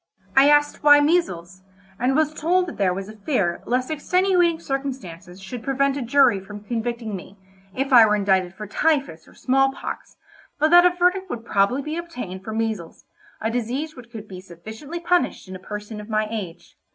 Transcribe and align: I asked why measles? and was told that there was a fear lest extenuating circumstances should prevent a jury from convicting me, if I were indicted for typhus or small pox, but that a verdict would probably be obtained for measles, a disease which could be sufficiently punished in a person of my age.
I 0.35 0.49
asked 0.49 0.81
why 0.81 0.99
measles? 0.99 1.61
and 1.99 2.15
was 2.15 2.33
told 2.33 2.65
that 2.65 2.77
there 2.77 2.91
was 2.91 3.07
a 3.07 3.15
fear 3.17 3.61
lest 3.67 3.91
extenuating 3.91 4.59
circumstances 4.59 5.39
should 5.39 5.61
prevent 5.61 5.95
a 5.95 6.01
jury 6.01 6.39
from 6.39 6.63
convicting 6.63 7.15
me, 7.15 7.37
if 7.75 7.93
I 7.93 8.07
were 8.07 8.15
indicted 8.15 8.55
for 8.55 8.65
typhus 8.65 9.27
or 9.27 9.35
small 9.35 9.71
pox, 9.71 10.17
but 10.57 10.71
that 10.71 10.87
a 10.87 10.89
verdict 10.97 11.29
would 11.29 11.45
probably 11.45 11.83
be 11.83 11.97
obtained 11.97 12.43
for 12.43 12.51
measles, 12.51 13.05
a 13.39 13.51
disease 13.51 13.95
which 13.95 14.09
could 14.09 14.27
be 14.27 14.41
sufficiently 14.41 14.99
punished 14.99 15.47
in 15.47 15.55
a 15.55 15.59
person 15.59 16.01
of 16.01 16.09
my 16.09 16.27
age. 16.31 16.79